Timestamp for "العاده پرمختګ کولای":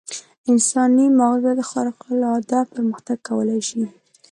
2.11-3.61